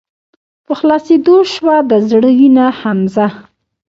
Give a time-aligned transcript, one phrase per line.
[0.65, 3.27] په خلاصيدو شــوه د زړه وينه حمزه